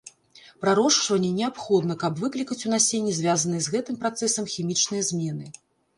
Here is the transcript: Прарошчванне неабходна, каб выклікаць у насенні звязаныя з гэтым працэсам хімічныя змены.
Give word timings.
Прарошчванне 0.63 1.27
неабходна, 1.39 1.97
каб 2.03 2.13
выклікаць 2.23 2.59
у 2.69 2.73
насенні 2.75 3.13
звязаныя 3.19 3.61
з 3.67 3.75
гэтым 3.77 3.95
працэсам 4.05 4.45
хімічныя 4.55 5.01
змены. 5.13 5.45